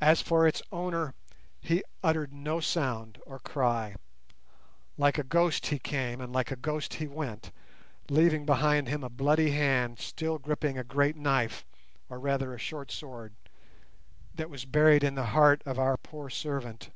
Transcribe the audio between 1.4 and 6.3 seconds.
he uttered no sound or cry. Like a ghost he came,